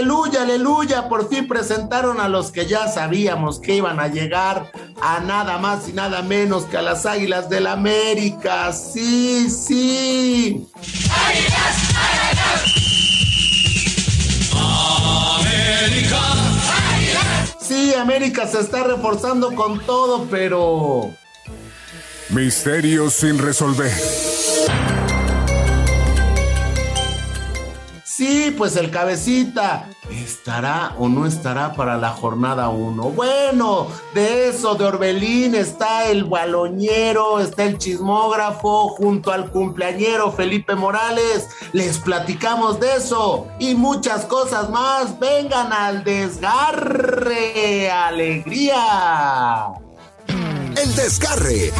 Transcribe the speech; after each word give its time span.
aleluya, 0.00 0.42
aleluya. 0.42 1.08
Por 1.08 1.28
fin 1.28 1.46
presentaron 1.46 2.20
a 2.20 2.28
los 2.28 2.50
que 2.50 2.66
ya 2.66 2.88
sabíamos 2.88 3.60
que 3.60 3.76
iban 3.76 4.00
a 4.00 4.08
llegar 4.08 4.72
a 5.00 5.20
nada 5.20 5.58
más 5.58 5.88
y 5.88 5.92
nada 5.92 6.22
menos 6.22 6.64
que 6.64 6.78
a 6.78 6.82
las 6.82 7.04
Águilas 7.06 7.48
del 7.48 7.64
la 7.64 7.72
América. 7.72 8.72
Sí, 8.72 9.50
sí. 9.50 10.66
¡Águilas, 11.26 11.76
América. 15.38 16.20
Sí, 17.60 17.94
América 17.94 18.46
se 18.46 18.60
está 18.60 18.82
reforzando 18.84 19.54
con 19.54 19.80
todo, 19.80 20.26
pero... 20.30 21.10
Misterios 22.30 23.12
sin 23.14 23.38
resolver. 23.38 23.92
Sí, 28.20 28.54
pues 28.54 28.76
el 28.76 28.90
cabecita. 28.90 29.88
¿Estará 30.10 30.92
o 30.98 31.08
no 31.08 31.24
estará 31.24 31.72
para 31.72 31.96
la 31.96 32.10
jornada 32.10 32.68
1? 32.68 33.02
Bueno, 33.12 33.86
de 34.12 34.50
eso, 34.50 34.74
de 34.74 34.84
Orbelín, 34.84 35.54
está 35.54 36.04
el 36.04 36.24
baloñero, 36.24 37.40
está 37.40 37.64
el 37.64 37.78
chismógrafo, 37.78 38.90
junto 38.90 39.32
al 39.32 39.50
cumpleañero 39.50 40.32
Felipe 40.32 40.74
Morales. 40.74 41.48
Les 41.72 41.96
platicamos 41.96 42.78
de 42.78 42.96
eso 42.96 43.46
y 43.58 43.74
muchas 43.74 44.26
cosas 44.26 44.68
más. 44.68 45.18
Vengan 45.18 45.72
al 45.72 46.04
desgarre. 46.04 47.90
¡Alegría! 47.90 49.68
El 50.76 50.94
Desgarre. 50.94 51.72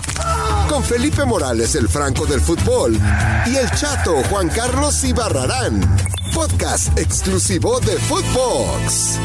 Con 0.70 0.82
Felipe 0.82 1.26
Morales, 1.26 1.74
el 1.74 1.86
Franco 1.86 2.24
del 2.24 2.40
Fútbol. 2.40 2.98
Y 3.46 3.56
el 3.56 3.70
Chato 3.72 4.22
Juan 4.30 4.48
Carlos 4.48 5.04
Ibarrarán. 5.04 6.19
Podcast 6.40 6.98
exclusivo 6.98 7.80
de 7.80 7.98
Footbox. 7.98 9.18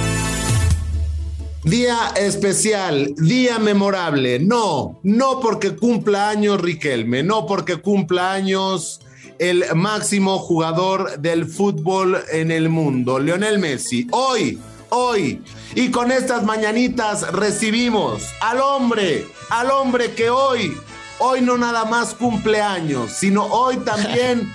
Día 1.63 2.11
especial, 2.17 3.15
día 3.15 3.57
memorable. 3.57 4.39
No, 4.39 4.99
no 5.01 5.39
porque 5.39 5.77
cumpla 5.77 6.27
años 6.27 6.59
Riquelme, 6.59 7.23
no 7.23 7.45
porque 7.45 7.77
cumpla 7.77 8.33
años 8.33 8.99
el 9.39 9.63
máximo 9.75 10.39
jugador 10.39 11.17
del 11.19 11.45
fútbol 11.45 12.21
en 12.33 12.51
el 12.51 12.67
mundo, 12.67 13.17
Lionel 13.17 13.59
Messi. 13.59 14.09
Hoy, 14.11 14.59
hoy, 14.89 15.41
y 15.73 15.91
con 15.91 16.11
estas 16.11 16.43
mañanitas 16.43 17.31
recibimos 17.31 18.23
al 18.41 18.59
hombre, 18.59 19.25
al 19.49 19.71
hombre 19.71 20.13
que 20.15 20.29
hoy, 20.29 20.77
hoy 21.19 21.39
no 21.39 21.57
nada 21.57 21.85
más 21.85 22.13
cumple 22.13 22.59
años, 22.59 23.13
sino 23.13 23.45
hoy 23.45 23.77
también 23.77 24.51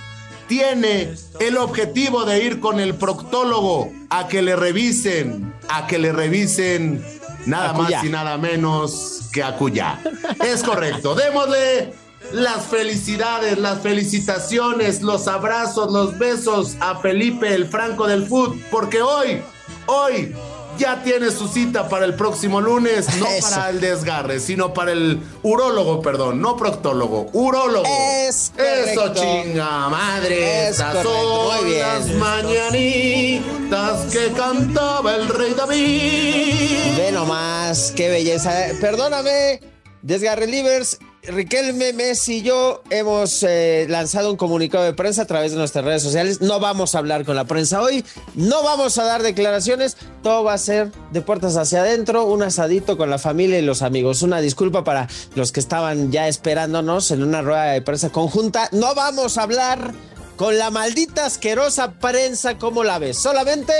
tiene 0.51 1.13
el 1.39 1.55
objetivo 1.55 2.25
de 2.25 2.43
ir 2.43 2.59
con 2.59 2.81
el 2.81 2.95
proctólogo 2.95 3.89
a 4.09 4.27
que 4.27 4.41
le 4.41 4.57
revisen, 4.57 5.53
a 5.69 5.87
que 5.87 5.97
le 5.97 6.11
revisen 6.11 7.01
nada 7.45 7.71
más 7.71 8.03
y 8.03 8.09
nada 8.09 8.37
menos 8.37 9.29
que 9.31 9.43
a 9.43 9.55
Cuyá. 9.55 9.97
Es 10.43 10.61
correcto. 10.61 11.15
Démosle 11.15 11.93
las 12.33 12.65
felicidades, 12.65 13.59
las 13.59 13.79
felicitaciones, 13.79 15.01
los 15.01 15.29
abrazos, 15.29 15.89
los 15.89 16.17
besos 16.17 16.75
a 16.81 16.97
Felipe 16.97 17.55
el 17.55 17.65
Franco 17.65 18.05
del 18.05 18.25
Food, 18.27 18.57
porque 18.69 19.01
hoy, 19.01 19.41
hoy 19.85 20.35
ya 20.77 21.03
tiene 21.03 21.31
su 21.31 21.47
cita 21.47 21.87
para 21.89 22.05
el 22.05 22.15
próximo 22.15 22.61
lunes, 22.61 23.07
no 23.17 23.27
para 23.41 23.69
el 23.69 23.79
desgarre, 23.79 24.39
sino 24.39 24.73
para 24.73 24.91
el 24.91 25.21
urólogo, 25.43 26.01
perdón, 26.01 26.41
no 26.41 26.57
proctólogo, 26.57 27.29
urólogo. 27.33 27.85
Es 27.85 28.51
Eso 28.57 29.13
chinga, 29.13 29.89
madre. 29.89 30.69
Estas 30.69 31.03
son 31.03 31.71
las 31.79 32.07
mañanitas 32.15 34.11
que 34.11 34.31
cantaba 34.31 35.15
el 35.15 35.27
rey 35.27 35.53
David. 35.53 36.97
Ve 36.97 37.11
nomás, 37.11 37.93
qué 37.95 38.09
belleza. 38.09 38.51
Perdóname, 38.79 39.59
desgarre 40.01 40.47
livers 40.47 40.97
Riquelme, 41.23 41.93
Messi 41.93 42.37
y 42.37 42.41
yo 42.41 42.81
hemos 42.89 43.43
eh, 43.43 43.85
lanzado 43.87 44.31
un 44.31 44.37
comunicado 44.37 44.83
de 44.85 44.93
prensa 44.93 45.21
a 45.21 45.25
través 45.25 45.51
de 45.51 45.57
nuestras 45.59 45.85
redes 45.85 46.01
sociales. 46.01 46.41
No 46.41 46.59
vamos 46.59 46.95
a 46.95 46.97
hablar 46.97 47.25
con 47.25 47.35
la 47.35 47.45
prensa 47.45 47.79
hoy, 47.79 48.03
no 48.33 48.63
vamos 48.63 48.97
a 48.97 49.03
dar 49.03 49.21
declaraciones, 49.21 49.97
todo 50.23 50.43
va 50.43 50.53
a 50.53 50.57
ser 50.57 50.91
de 51.11 51.21
puertas 51.21 51.57
hacia 51.57 51.81
adentro, 51.81 52.25
un 52.25 52.41
asadito 52.41 52.97
con 52.97 53.11
la 53.11 53.19
familia 53.19 53.59
y 53.59 53.61
los 53.61 53.83
amigos. 53.83 54.23
Una 54.23 54.41
disculpa 54.41 54.83
para 54.83 55.07
los 55.35 55.51
que 55.51 55.59
estaban 55.59 56.11
ya 56.11 56.27
esperándonos 56.27 57.11
en 57.11 57.21
una 57.21 57.43
rueda 57.43 57.65
de 57.65 57.83
prensa 57.83 58.09
conjunta. 58.09 58.67
No 58.71 58.95
vamos 58.95 59.37
a 59.37 59.43
hablar 59.43 59.93
con 60.37 60.57
la 60.57 60.71
maldita 60.71 61.27
asquerosa 61.27 61.91
prensa 61.99 62.57
como 62.57 62.83
la 62.83 62.97
ves. 62.97 63.19
Solamente 63.19 63.73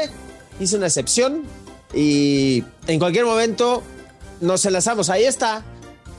hice 0.60 0.78
una 0.78 0.88
excepción 0.88 1.42
y 1.92 2.64
en 2.86 3.00
cualquier 3.00 3.26
momento 3.26 3.82
nos 4.42 4.64
enlazamos. 4.64 5.10
Ahí 5.10 5.24
está 5.24 5.64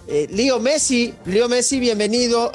eh, 0.09 0.27
Leo 0.31 0.61
Messi, 0.61 1.15
Leo 1.27 1.49
Messi, 1.49 1.81
bienvenido. 1.81 2.51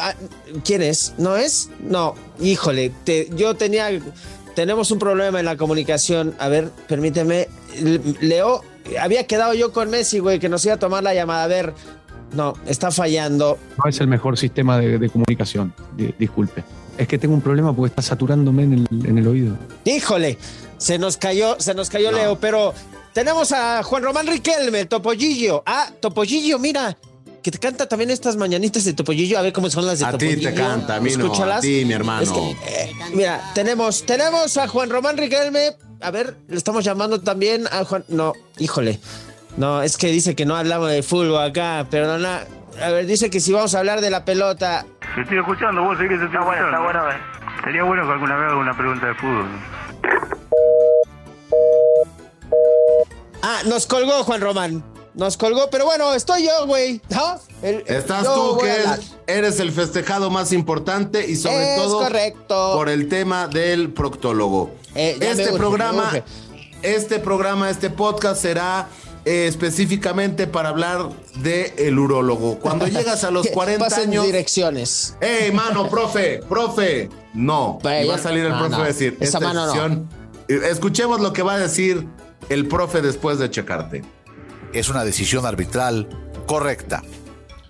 ¿Quién 0.64 0.82
es? 0.82 1.14
¿No 1.18 1.38
es? 1.38 1.70
No, 1.80 2.16
híjole, 2.40 2.92
yo 3.36 3.56
tenía, 3.56 3.90
tenemos 4.56 4.92
un 4.92 5.00
problema 5.00 5.40
en 5.40 5.46
la 5.46 5.58
comunicación. 5.58 6.36
A 6.40 6.50
ver, 6.50 6.70
permíteme. 6.88 7.48
Leo, 8.22 8.64
había 9.00 9.26
quedado 9.26 9.54
yo 9.54 9.72
con 9.72 9.90
Messi, 9.90 10.20
güey, 10.20 10.40
que 10.40 10.50
nos 10.50 10.66
iba 10.66 10.76
a 10.76 10.80
tomar 10.80 11.04
la 11.04 11.14
llamada. 11.14 11.44
A 11.44 11.48
ver, 11.48 11.74
no, 12.34 12.54
está 12.66 12.92
fallando. 12.92 13.58
No 13.84 13.90
es 13.90 14.00
el 14.00 14.08
mejor 14.08 14.38
sistema 14.38 14.78
de, 14.78 15.10
comunicación, 15.10 15.74
disculpe. 16.20 16.64
Es 16.98 17.08
que 17.08 17.18
tengo 17.18 17.34
un 17.34 17.42
problema 17.42 17.76
porque 17.76 17.90
está 17.90 18.02
saturándome 18.02 18.64
en 18.64 19.18
el, 19.18 19.28
oído. 19.28 19.58
Híjole, 19.86 20.38
se 20.78 20.98
nos 20.98 21.18
cayó, 21.18 21.56
se 21.60 21.74
nos 21.74 21.90
cayó 21.90 22.12
Leo, 22.12 22.40
pero 22.40 22.74
tenemos 23.14 23.52
a 23.52 23.84
Juan 23.84 24.04
Román 24.04 24.28
Riquelme, 24.28 24.86
Topollillo. 24.86 25.64
Ah, 25.66 25.92
Topollillo, 26.00 26.60
mira, 26.60 26.98
que 27.48 27.52
te 27.52 27.60
canta 27.60 27.88
también 27.88 28.10
estas 28.10 28.36
mañanitas 28.36 28.84
de 28.84 28.92
Topollillo, 28.92 29.40
a 29.40 29.42
ver 29.42 29.54
cómo 29.54 29.70
son 29.70 29.86
las 29.86 30.00
de 30.00 30.06
a 30.06 30.12
Topollillo. 30.12 30.50
A 30.50 30.52
ti 30.52 30.58
te 30.58 30.62
canta, 30.62 30.96
a 30.98 31.00
mí 31.00 31.12
no, 31.16 31.34
a 31.34 31.60
ti, 31.62 31.86
mi 31.86 31.94
hermano. 31.94 32.30
Eh, 32.68 32.92
mira, 33.14 33.40
tenemos, 33.56 34.06
tenemos 34.06 34.58
a 34.58 34.68
Juan 34.68 34.90
Román 34.90 35.16
Riquelme, 35.16 35.78
a 36.02 36.12
ver, 36.12 36.36
le 36.50 36.58
estamos 36.58 36.84
llamando 36.84 37.22
también 37.22 37.66
a 37.72 37.86
Juan, 37.86 38.04
no, 38.10 38.34
híjole, 38.58 39.00
no, 39.56 39.82
es 39.82 39.96
que 39.96 40.08
dice 40.08 40.36
que 40.36 40.46
no 40.46 40.58
hablamos 40.58 40.92
de 40.92 41.02
fútbol 41.04 41.42
acá, 41.42 41.88
perdona, 41.90 42.42
a 42.84 42.90
ver, 42.90 43.06
dice 43.06 43.30
que 43.30 43.40
si 43.40 43.54
vamos 43.54 43.74
a 43.76 43.80
hablar 43.80 44.02
de 44.02 44.10
la 44.10 44.26
pelota. 44.26 44.86
Te 45.16 45.22
estoy 45.22 45.38
escuchando, 45.38 45.84
vos 45.84 45.98
seguís 45.98 46.22
está 46.22 46.42
bueno, 46.42 46.66
está 46.66 46.82
bueno, 46.82 47.10
eh. 47.10 47.16
Sería 47.64 47.84
bueno 47.84 48.06
que 48.06 48.12
alguna 48.12 48.36
vez 48.36 48.50
alguna 48.50 48.78
pregunta 48.78 49.08
de 49.08 49.16
fútbol. 49.16 49.48
Ah, 53.42 53.62
nos 53.66 53.88
colgó 53.88 54.26
Juan 54.26 54.42
Román 54.42 54.97
nos 55.18 55.36
colgó, 55.36 55.70
pero 55.72 55.86
bueno, 55.86 56.14
estoy 56.14 56.46
yo, 56.46 56.68
güey. 56.68 57.02
Estás 57.62 58.24
tú, 58.24 58.60
que 58.60 58.72
eres 59.26 59.60
el 59.60 59.72
festejado 59.72 60.30
más 60.30 60.54
importante 60.54 61.28
y 61.28 61.36
sobre 61.36 61.76
todo 61.76 62.08
por 62.48 62.88
el 62.88 63.10
tema 63.10 63.48
del 63.48 63.92
proctólogo. 63.92 64.72
Eh, 64.94 65.18
este 65.20 65.52
programa, 65.54 66.24
este 66.84 67.20
programa, 67.20 67.72
este 67.72 67.90
podcast 67.90 68.40
será 68.40 68.90
eh, 69.26 69.48
específicamente 69.48 70.46
para 70.46 70.70
hablar 70.70 71.10
de 71.38 71.74
el 71.80 71.98
urólogo. 71.98 72.60
Cuando 72.60 72.86
llegas 72.88 73.24
a 73.24 73.32
los 73.32 73.48
40 73.48 73.88
años. 73.96 74.24
direcciones. 74.24 75.16
¡Ey, 75.20 75.52
mano, 75.52 75.90
profe! 75.90 76.42
¡Profe! 76.48 77.10
No. 77.34 77.80
va 77.84 78.16
a 78.16 78.20
salir 78.20 78.46
el 78.46 78.54
profe 78.56 78.76
a 78.76 78.86
decir. 78.86 79.18
Esa 79.20 79.40
mano 79.40 79.66
no. 79.74 80.08
Escuchemos 80.48 81.20
lo 81.22 81.34
que 81.34 81.42
va 81.42 81.56
a 81.56 81.60
decir 81.60 82.08
el 82.50 82.68
profe 82.68 83.02
después 83.02 83.40
de 83.40 83.50
checarte 83.50 84.17
es 84.74 84.90
una 84.90 85.04
decisión 85.04 85.46
arbitral 85.46 86.08
correcta. 86.46 87.04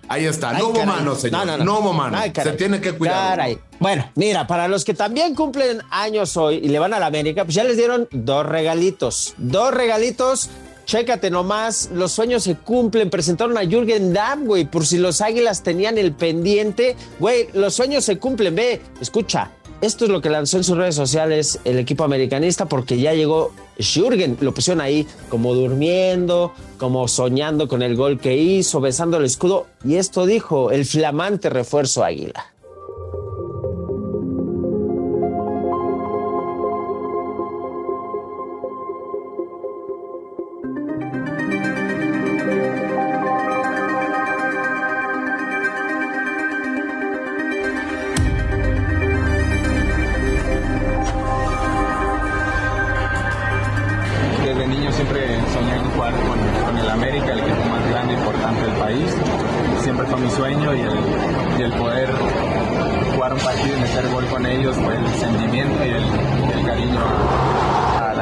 Ahí 0.08 0.24
está, 0.24 0.54
no 0.54 0.68
hubo 0.68 0.84
mano, 0.86 1.14
señor. 1.14 1.46
No, 1.46 1.58
no, 1.58 1.64
no. 1.64 1.78
hubo 1.80 1.92
mano. 1.92 2.18
Se 2.22 2.52
tiene 2.52 2.80
que 2.80 2.92
cuidar. 2.92 3.40
Bueno, 3.78 4.10
mira, 4.14 4.46
para 4.46 4.66
los 4.66 4.84
que 4.84 4.94
también 4.94 5.34
cumplen 5.34 5.82
años 5.90 6.36
hoy 6.36 6.56
y 6.56 6.68
le 6.68 6.78
van 6.78 6.94
a 6.94 6.98
la 6.98 7.06
América, 7.06 7.44
pues 7.44 7.54
ya 7.54 7.64
les 7.64 7.76
dieron 7.76 8.08
dos 8.10 8.46
regalitos. 8.46 9.34
Dos 9.36 9.72
regalitos. 9.72 10.48
Chécate 10.86 11.28
nomás, 11.28 11.90
los 11.92 12.12
sueños 12.12 12.44
se 12.44 12.56
cumplen. 12.56 13.10
Presentaron 13.10 13.58
a 13.58 13.60
Jürgen 13.60 14.14
Damm, 14.14 14.46
güey, 14.46 14.64
por 14.64 14.86
si 14.86 14.96
los 14.96 15.20
águilas 15.20 15.62
tenían 15.62 15.98
el 15.98 16.12
pendiente. 16.12 16.96
Güey, 17.18 17.50
los 17.52 17.74
sueños 17.74 18.06
se 18.06 18.18
cumplen. 18.18 18.54
Ve, 18.54 18.80
escucha, 18.98 19.50
esto 19.82 20.06
es 20.06 20.10
lo 20.10 20.22
que 20.22 20.30
lanzó 20.30 20.56
en 20.56 20.64
sus 20.64 20.78
redes 20.78 20.94
sociales 20.94 21.60
el 21.64 21.78
equipo 21.78 22.04
americanista 22.04 22.64
porque 22.64 22.98
ya 22.98 23.12
llegó 23.12 23.52
Jürgen. 23.78 24.36
Lo 24.40 24.52
pusieron 24.52 24.80
ahí 24.80 25.06
como 25.28 25.54
durmiendo, 25.54 26.52
como 26.78 27.08
soñando 27.08 27.68
con 27.68 27.82
el 27.82 27.96
gol 27.96 28.18
que 28.20 28.36
hizo, 28.36 28.80
besando 28.80 29.16
el 29.16 29.24
escudo. 29.24 29.66
Y 29.84 29.96
esto 29.96 30.26
dijo 30.26 30.70
el 30.70 30.84
flamante 30.84 31.50
refuerzo 31.50 32.04
Águila. 32.04 32.52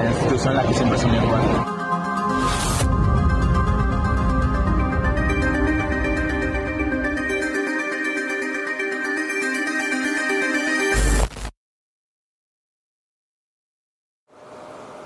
La 0.06 0.12
institución 0.12 0.52
en 0.52 0.56
la 0.56 0.66
que 0.66 0.74
siempre 0.74 0.98
soñé 0.98 1.20
jugar. 1.20 1.42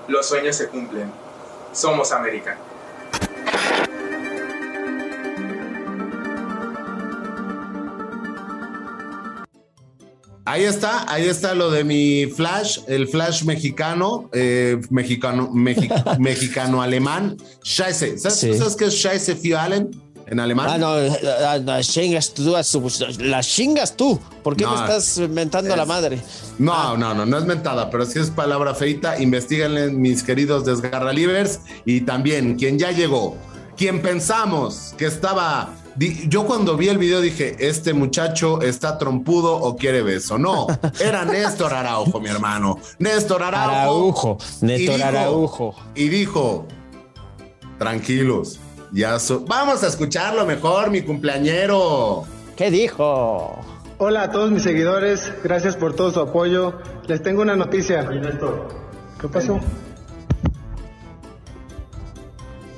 Los 0.07 0.27
sueños 0.27 0.55
se 0.55 0.67
cumplen. 0.67 1.11
Somos 1.71 2.11
América. 2.11 2.57
Ahí 10.51 10.63
está, 10.65 11.05
ahí 11.09 11.27
está 11.29 11.53
lo 11.55 11.71
de 11.71 11.85
mi 11.85 12.25
flash, 12.25 12.79
el 12.87 13.07
flash 13.07 13.43
mexicano, 13.43 14.29
eh, 14.33 14.81
mexicano, 14.89 15.49
mexi- 15.53 15.89
mexicano-alemán. 16.19 17.37
Scheiße. 17.63 18.17
¿Sabes, 18.17 18.37
Sí. 18.39 18.57
¿Sabes 18.57 18.75
qué 18.75 18.85
es 18.85 18.93
Scheiße 18.95 19.35
für 19.37 19.55
Allen 19.57 19.89
en 20.27 20.39
alemán? 20.41 20.67
Ah, 20.69 20.77
no, 20.77 20.95
la, 21.23 21.57
la 21.57 21.81
chingas 21.81 22.33
tú, 22.33 22.53
a 22.57 22.63
su- 22.63 22.91
la 23.19 23.41
chingas 23.41 23.95
tú. 23.95 24.19
¿Por 24.43 24.57
qué 24.57 24.65
No, 24.65 24.71
me 24.75 24.81
estás 24.81 25.17
mentando 25.29 25.73
la 25.73 25.85
madre? 25.85 26.19
No, 26.59 26.97
no, 26.97 27.13
no, 27.13 27.25
no 27.25 27.37
es 27.37 27.45
mentada, 27.45 27.89
pero 27.89 28.05
sí 28.05 28.19
es 28.19 28.29
palabra 28.29 28.75
feita. 28.75 29.21
Investíganle, 29.21 29.91
mis 29.91 30.21
queridos 30.21 30.65
desgarralivers. 30.65 31.61
Y 31.85 32.01
también, 32.01 32.55
quien 32.57 32.77
ya 32.77 32.91
llegó, 32.91 33.37
quien 33.77 34.01
pensamos 34.01 34.93
que 34.97 35.05
estaba. 35.05 35.75
Yo 35.97 36.45
cuando 36.45 36.77
vi 36.77 36.87
el 36.87 36.97
video 36.97 37.19
dije, 37.21 37.55
este 37.59 37.93
muchacho 37.93 38.61
está 38.61 38.97
trompudo 38.97 39.55
o 39.55 39.75
quiere 39.75 40.01
beso. 40.01 40.37
No, 40.37 40.67
era 40.99 41.25
Néstor 41.25 41.73
Araujo, 41.73 42.19
mi 42.19 42.29
hermano. 42.29 42.77
Néstor 42.99 43.43
Araujo. 43.43 43.71
Araujo, 43.71 44.37
Néstor 44.61 44.95
Y 44.95 44.97
dijo- 44.97 45.03
Araujo. 45.07 45.75
Y 45.95 46.09
dijo, 46.09 46.67
tranquilos, 47.77 48.59
ya 48.93 49.19
so- 49.19 49.41
Vamos 49.47 49.83
a 49.83 49.87
escucharlo 49.87 50.45
mejor, 50.45 50.89
mi 50.91 51.01
cumpleañero. 51.01 52.23
¿Qué 52.55 52.71
dijo? 52.71 53.59
Hola 53.97 54.23
a 54.23 54.31
todos 54.31 54.49
mis 54.49 54.63
seguidores, 54.63 55.31
gracias 55.43 55.75
por 55.75 55.93
todo 55.95 56.11
su 56.11 56.19
apoyo. 56.21 56.73
Les 57.07 57.21
tengo 57.21 57.41
una 57.41 57.55
noticia. 57.55 58.07
¿Qué 59.19 59.27
pasó? 59.27 59.59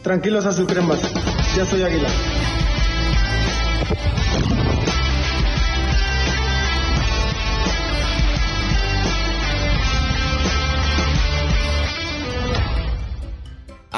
Tranquilos 0.01 0.45
a 0.45 0.51
sus 0.51 0.67
cremas, 0.67 0.99
ya 1.55 1.65
soy 1.65 1.83
águila. 1.83 2.09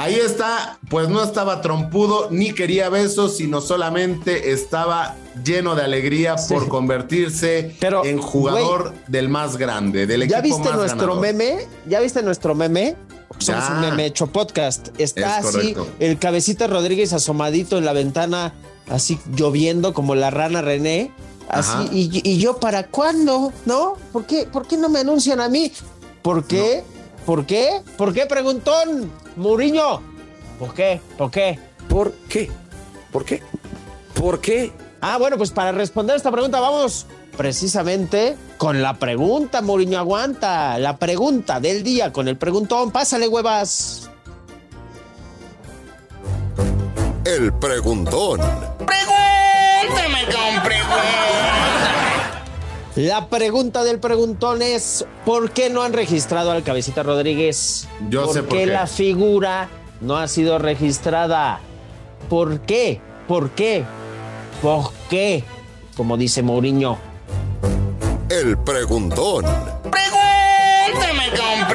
Ahí 0.06 0.14
está, 0.20 0.78
pues 0.88 1.08
no 1.08 1.22
estaba 1.22 1.60
trompudo 1.60 2.28
ni 2.30 2.52
quería 2.52 2.88
besos, 2.88 3.36
sino 3.36 3.60
solamente 3.60 4.52
estaba 4.52 5.16
lleno 5.44 5.74
de 5.74 5.82
alegría 5.82 6.36
por 6.48 6.68
convertirse 6.68 7.76
en 8.04 8.18
jugador 8.18 8.94
del 9.08 9.28
más 9.28 9.56
grande, 9.56 10.06
del 10.06 10.28
¿Ya 10.28 10.38
equipo 10.38 10.56
viste 10.56 10.68
más 10.70 10.78
nuestro 10.78 11.16
ganador. 11.16 11.20
meme? 11.22 11.56
¿Ya 11.88 12.00
viste 12.00 12.22
nuestro 12.22 12.54
meme? 12.54 12.96
Somos 13.38 13.64
Ya. 13.68 13.74
un 13.74 13.80
meme 13.80 14.06
hecho 14.06 14.28
podcast. 14.28 14.88
Está 14.98 15.40
Es 15.40 15.46
así, 15.46 15.74
el 15.98 16.18
cabecita 16.18 16.66
Rodríguez 16.68 17.12
asomadito 17.12 17.76
en 17.76 17.84
la 17.84 17.92
ventana, 17.92 18.54
así 18.88 19.18
lloviendo 19.34 19.92
como 19.92 20.14
la 20.14 20.30
rana 20.30 20.62
René. 20.62 21.10
Así, 21.48 21.88
y 21.92 22.38
yo, 22.38 22.58
¿para 22.58 22.86
cuándo? 22.88 23.52
¿No? 23.66 23.94
¿Por 24.12 24.24
qué, 24.24 24.46
¿Por 24.50 24.66
qué 24.66 24.76
no 24.76 24.88
me 24.88 25.00
anuncian 25.00 25.40
a 25.40 25.48
mí? 25.48 25.70
¿Por 26.22 26.44
qué? 26.44 26.82
¿Por 27.24 27.46
qué? 27.46 27.82
¿Por 27.96 28.12
qué, 28.14 28.26
preguntón? 28.26 29.12
Muriño. 29.36 30.00
¿Por 30.58 30.74
qué? 30.74 31.00
¿Por 31.16 31.30
qué? 31.30 31.58
¿Por 31.88 32.12
qué? 32.28 32.50
¿Por 33.12 33.24
qué? 33.24 33.42
¿Por 34.14 34.40
qué? 34.40 34.72
Ah, 35.00 35.18
bueno, 35.18 35.36
pues 35.36 35.50
para 35.50 35.72
responder 35.72 36.16
esta 36.16 36.32
pregunta 36.32 36.58
vamos 36.58 37.06
precisamente 37.36 38.36
con 38.56 38.80
la 38.82 38.94
pregunta, 38.94 39.60
Muriño 39.60 39.98
aguanta. 39.98 40.78
La 40.78 40.96
pregunta 40.96 41.60
del 41.60 41.82
día 41.82 42.12
con 42.12 42.28
el 42.28 42.36
preguntón. 42.36 42.90
Pásale, 42.90 43.28
huevas. 43.28 44.10
El 47.24 47.52
preguntón. 47.54 48.40
Pregúntame 48.78 50.24
con 50.32 50.62
La 52.96 53.28
pregunta 53.28 53.84
del 53.84 54.00
preguntón 54.00 54.62
es: 54.62 55.04
¿por 55.26 55.50
qué 55.50 55.68
no 55.68 55.82
han 55.82 55.92
registrado 55.92 56.50
al 56.50 56.62
Cabecita 56.62 57.02
Rodríguez? 57.02 57.86
Yo 58.08 58.32
sé 58.32 58.42
por 58.42 58.56
qué. 58.56 58.64
la 58.64 58.86
figura 58.86 59.68
no 60.00 60.16
ha 60.16 60.26
sido 60.28 60.58
registrada? 60.58 61.60
¿Por 62.30 62.60
qué? 62.60 63.02
¿Por 63.28 63.50
qué? 63.50 63.84
¿Por 64.62 64.92
qué? 65.10 65.44
Como 65.94 66.16
dice 66.16 66.42
Mourinho. 66.42 66.96
El 68.30 68.56
preguntón. 68.56 69.44
Pregúntame 69.90 71.28
con 71.36 71.68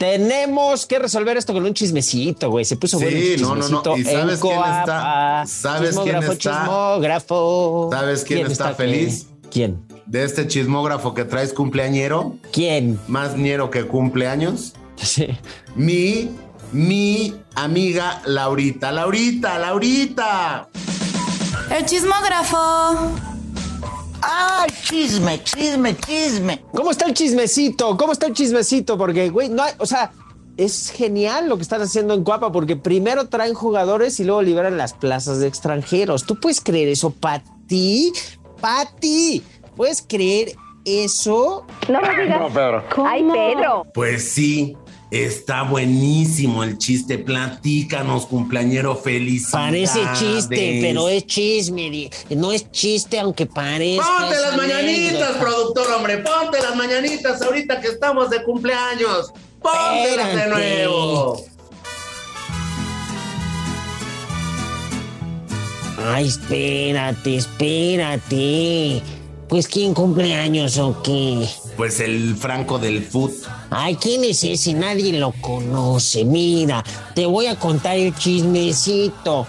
Tenemos 0.00 0.86
que 0.86 0.98
resolver 0.98 1.36
esto 1.36 1.52
con 1.52 1.62
un 1.62 1.74
chismecito, 1.74 2.48
güey. 2.50 2.64
Se 2.64 2.74
puso 2.76 2.98
Sí, 2.98 3.04
bueno 3.04 3.54
no, 3.54 3.68
no, 3.68 3.68
no. 3.68 3.82
chismecito 3.82 3.96
¿Y 3.98 4.04
sabes 4.04 4.34
en 4.36 4.40
quién 4.40 4.56
Coapa. 4.56 4.80
está? 4.80 5.44
¿Sabes 5.46 5.98
quién 6.02 6.16
está? 6.16 6.38
Chismógrafo. 6.38 7.90
¿Sabes 7.92 8.24
quién, 8.24 8.46
está, 8.46 8.74
feliz? 8.74 9.26
¿Quién? 9.50 9.78
De 10.06 10.24
este 10.24 10.48
chismógrafo 10.48 11.12
que 11.12 11.26
traes 11.26 11.52
cumpleañero. 11.52 12.34
¿Quién? 12.50 12.98
Más 13.08 13.36
ñero 13.36 13.68
que 13.70 13.86
cumpleaños. 13.86 14.72
Sí. 14.96 15.26
Mi, 15.74 16.30
mi 16.72 17.34
amiga 17.54 18.22
Laurita. 18.24 18.92
Laurita, 18.92 19.58
Laurita. 19.58 20.70
El 21.76 21.84
chismógrafo. 21.84 22.56
¡Ay, 24.22 24.68
chisme, 24.82 25.42
chisme, 25.42 25.96
chisme! 25.96 26.64
¿Cómo 26.74 26.90
está 26.90 27.06
el 27.06 27.14
chismecito? 27.14 27.96
¿Cómo 27.96 28.12
está 28.12 28.26
el 28.26 28.34
chismecito? 28.34 28.98
Porque, 28.98 29.30
güey, 29.30 29.48
no 29.48 29.62
hay, 29.62 29.72
o 29.78 29.86
sea, 29.86 30.12
es 30.56 30.90
genial 30.90 31.48
lo 31.48 31.56
que 31.56 31.62
están 31.62 31.80
haciendo 31.80 32.12
en 32.14 32.22
Cuapa 32.22 32.52
porque 32.52 32.76
primero 32.76 33.28
traen 33.28 33.54
jugadores 33.54 34.20
y 34.20 34.24
luego 34.24 34.42
liberan 34.42 34.76
las 34.76 34.92
plazas 34.92 35.40
de 35.40 35.46
extranjeros. 35.46 36.24
¿Tú 36.24 36.38
puedes 36.38 36.60
creer 36.60 36.88
eso, 36.88 37.10
Pati? 37.10 38.12
Pati, 38.60 39.42
¿puedes 39.76 40.02
creer 40.06 40.52
eso? 40.84 41.66
No 41.88 42.00
me 42.02 42.22
digas. 42.22 42.40
No, 42.40 42.48
Pedro. 42.48 42.84
Ay, 43.06 43.24
Pedro. 43.32 43.86
Pues 43.94 44.32
sí, 44.32 44.76
está 45.10 45.62
buenísimo 45.62 46.62
el 46.62 46.78
chiste. 46.78 47.18
Platícanos, 47.18 48.26
cumpleañero 48.26 48.96
feliz. 48.96 49.48
Parece 49.50 50.00
chiste, 50.18 50.78
pero 50.80 51.08
es 51.08 51.26
chisme. 51.26 52.10
No 52.30 52.52
es 52.52 52.70
chiste, 52.70 53.18
aunque 53.18 53.46
parezca. 53.46 54.06
Ponte 54.06 54.40
las 54.40 54.56
mañanitas, 54.56 55.36
productor, 55.36 55.92
hombre. 55.92 56.18
Ponte 56.18 56.60
las 56.62 56.76
mañanitas 56.76 57.42
ahorita 57.42 57.80
que 57.80 57.88
estamos 57.88 58.30
de 58.30 58.42
cumpleaños. 58.44 59.32
Póntelas 59.60 60.36
de 60.36 60.46
nuevo. 60.48 61.44
Ay, 66.02 66.28
espérate, 66.28 67.36
espérate. 67.36 69.02
Pues, 69.50 69.66
¿quién 69.66 69.94
cumpleaños 69.94 70.78
o 70.78 71.02
qué? 71.02 71.44
Pues 71.76 71.98
el 71.98 72.36
Franco 72.36 72.78
del 72.78 73.02
Foot. 73.02 73.32
Ay, 73.70 73.96
¿quién 73.96 74.22
es 74.22 74.44
ese? 74.44 74.74
Nadie 74.74 75.12
lo 75.12 75.32
conoce. 75.40 76.24
Mira, 76.24 76.84
te 77.16 77.26
voy 77.26 77.46
a 77.46 77.58
contar 77.58 77.96
el 77.96 78.14
chismecito. 78.14 79.48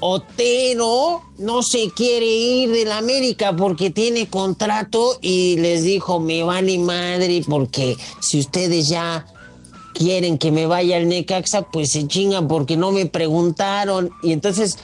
Otero 0.00 1.22
no 1.38 1.62
se 1.62 1.90
quiere 1.90 2.26
ir 2.26 2.70
de 2.70 2.84
la 2.84 2.98
América 2.98 3.56
porque 3.56 3.90
tiene 3.90 4.28
contrato 4.28 5.18
y 5.22 5.56
les 5.56 5.84
dijo, 5.84 6.20
me 6.20 6.42
vale 6.42 6.78
madre 6.78 7.42
porque 7.48 7.96
si 8.20 8.40
ustedes 8.40 8.90
ya 8.90 9.24
quieren 9.94 10.36
que 10.36 10.50
me 10.50 10.66
vaya 10.66 10.98
al 10.98 11.08
Necaxa, 11.08 11.62
pues 11.62 11.90
se 11.90 12.06
chingan 12.06 12.46
porque 12.46 12.76
no 12.76 12.92
me 12.92 13.06
preguntaron 13.06 14.10
y 14.22 14.32
entonces 14.32 14.78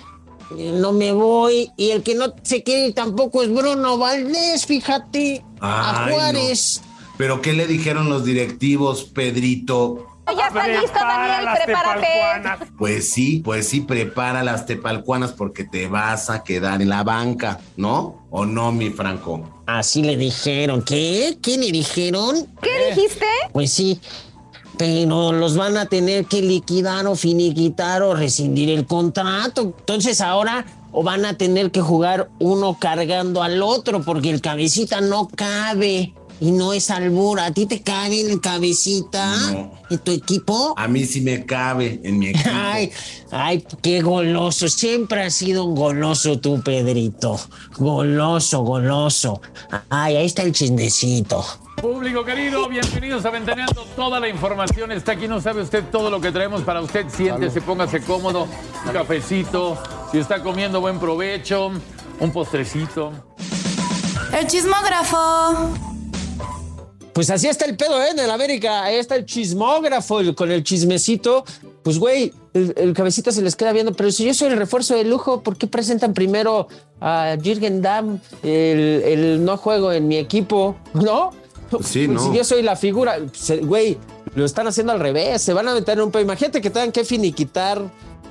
no 0.51 0.93
me 0.93 1.13
voy 1.13 1.71
y 1.77 1.91
el 1.91 2.03
que 2.03 2.15
no 2.15 2.35
se 2.43 2.63
quiere 2.63 2.93
tampoco 2.93 3.43
es 3.43 3.53
Bruno 3.53 3.99
Valdés, 3.99 4.67
fíjate, 4.67 5.45
a 5.61 6.07
Ay, 6.07 6.13
Juárez. 6.13 6.83
Pero 7.17 7.41
¿qué 7.41 7.53
le 7.53 7.67
dijeron 7.67 8.09
los 8.09 8.25
directivos, 8.25 9.05
Pedrito? 9.05 10.07
Ya 10.37 10.49
está 10.49 10.67
listo, 10.67 10.99
Daniel, 10.99 11.49
prepárate. 11.65 12.67
Pues 12.77 13.11
sí, 13.13 13.43
pues 13.45 13.69
sí, 13.69 13.81
prepara 13.81 14.43
las 14.43 14.67
tepalcuanas 14.67 15.33
porque 15.33 15.65
te 15.65 15.87
vas 15.87 16.31
a 16.31 16.43
quedar 16.43 16.83
en 16.83 16.89
la 16.89 17.05
banca, 17.05 17.61
¿no? 17.77 18.27
¿O 18.31 18.45
no, 18.45 18.73
mi 18.73 18.91
Franco? 18.91 19.63
Así 19.67 20.03
le 20.03 20.17
dijeron. 20.17 20.83
¿Qué? 20.83 21.39
¿Qué 21.41 21.57
le 21.57 21.71
dijeron? 21.71 22.47
¿Qué 22.61 22.95
dijiste? 22.95 23.27
Pues 23.53 23.73
sí. 23.73 24.01
Pero 24.79 25.33
los 25.33 25.57
van 25.57 25.77
a 25.77 25.87
tener 25.87 26.27
que 26.27 26.43
liquidar 26.43 27.07
o 27.07 27.17
finiquitar 27.17 28.03
o 28.03 28.15
rescindir 28.15 28.71
el 28.71 28.87
contrato. 28.87 29.75
Entonces 29.79 30.21
ahora 30.21 30.67
o 30.93 31.03
van 31.03 31.25
a 31.25 31.37
tener 31.37 31.71
que 31.71 31.81
jugar 31.81 32.31
uno 32.39 32.79
cargando 32.79 33.43
al 33.43 33.63
otro 33.63 34.03
porque 34.03 34.31
el 34.31 34.41
cabecita 34.41 35.01
no 35.01 35.29
cabe. 35.29 36.15
Y 36.39 36.51
no 36.51 36.75
es 36.75 36.91
albura, 36.91 37.47
¿a 37.47 37.51
ti 37.51 37.65
te 37.65 37.81
cabe 37.81 38.21
el 38.21 38.43
cabecita 38.43 39.35
en 39.89 39.99
tu 40.01 40.13
equipo? 40.13 40.75
A 40.77 40.87
mí 40.87 41.07
sí 41.07 41.23
me 41.23 41.47
cabe 41.47 41.99
en 42.05 42.19
mi 42.19 42.29
equipo. 42.29 42.51
Ay, 42.53 42.93
ay, 43.31 43.65
qué 43.81 44.03
goloso. 44.03 44.69
Siempre 44.69 45.23
has 45.23 45.33
sido 45.33 45.65
un 45.65 45.75
goloso 45.75 46.39
tú, 46.39 46.61
Pedrito. 46.63 47.41
Goloso, 47.79 48.65
goloso. 48.65 49.41
Ay, 49.89 50.17
ahí 50.17 50.27
está 50.27 50.43
el 50.43 50.53
chismecito. 50.53 51.43
Público 51.81 52.25
querido, 52.25 52.69
bienvenidos 52.69 53.25
a 53.27 53.31
Ventaneando. 53.31 53.85
Toda 53.95 54.19
la 54.19 54.29
información 54.29 54.91
está 54.93 55.13
aquí. 55.13 55.29
No 55.29 55.41
sabe 55.41 55.63
usted 55.63 55.85
todo 55.93 56.11
lo 56.11 56.21
que 56.21 56.33
traemos 56.33 56.63
para 56.63 56.81
usted. 56.81 57.07
Siéntese, 57.09 57.61
póngase 57.61 58.01
cómodo. 58.01 58.49
Un 58.87 58.93
cafecito. 58.93 59.77
Si 60.11 60.19
está 60.19 60.43
comiendo, 60.43 60.81
buen 60.81 60.99
provecho. 60.99 61.71
Un 62.19 62.33
postrecito. 62.33 63.13
El 64.39 64.47
chismógrafo. 64.47 65.71
Pues 67.13 67.31
así 67.31 67.47
está 67.47 67.67
el 67.67 67.77
pedo, 67.77 68.03
¿eh? 68.03 68.09
En 68.13 68.19
el 68.21 68.31
América. 68.31 68.83
Ahí 68.85 68.97
está 68.97 69.15
el 69.17 69.27
chismógrafo 69.27 70.21
el- 70.21 70.35
con 70.35 70.51
el 70.51 70.65
chismecito. 70.65 71.45
Pues, 71.83 71.99
güey, 71.99 72.33
el, 72.53 72.75
el 72.77 72.93
cabecita 72.95 73.31
se 73.33 73.43
les 73.43 73.55
queda 73.55 73.73
viendo. 73.73 73.93
Pero 73.93 74.11
si 74.11 74.25
yo 74.25 74.35
soy 74.35 74.49
el 74.49 74.57
refuerzo 74.57 74.95
de 74.97 75.05
lujo, 75.05 75.43
¿por 75.43 75.57
qué 75.57 75.67
presentan 75.67 76.15
primero 76.15 76.69
a 77.01 77.37
Jürgen 77.41 77.81
Damm? 77.83 78.19
El, 78.43 79.03
el 79.05 79.45
no 79.45 79.57
juego 79.59 79.93
en 79.93 80.09
mi 80.09 80.17
equipo, 80.17 80.77
¿no? 80.95 81.31
Sí, 81.83 82.07
Pues 82.07 82.09
no. 82.09 82.21
Si 82.21 82.37
yo 82.37 82.45
soy 82.45 82.63
la 82.63 82.77
figura, 82.77 83.19
güey, 83.63 83.99
lo 84.35 84.45
están 84.45 84.67
haciendo 84.67 84.93
al 84.93 85.01
revés. 85.01 85.43
Se 85.43 85.53
van 85.53 85.69
a 85.69 85.75
meter 85.75 85.99
en 85.99 86.05
un. 86.05 86.21
Imagínate 86.21 86.61
que 86.61 86.71
tengan 86.71 86.93
que 86.93 87.05
finiquitar 87.05 87.83